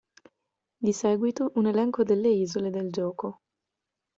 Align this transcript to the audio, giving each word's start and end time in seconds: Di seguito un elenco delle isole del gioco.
Di 0.83 0.93
seguito 0.93 1.51
un 1.57 1.67
elenco 1.67 2.01
delle 2.01 2.29
isole 2.29 2.71
del 2.71 2.89
gioco. 2.91 3.41